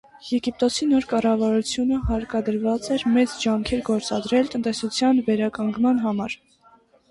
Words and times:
Եգիպտոսի 0.27 0.85
նոր 0.93 1.05
կառավարությունը 1.11 1.99
հարկադրված 2.07 2.89
էր 2.97 3.05
մեծ 3.19 3.37
ջանքեր 3.45 3.85
գործադրել 3.91 4.53
տնտեսության 4.57 5.23
վերականգնման 5.31 6.05
համար։ 6.09 6.41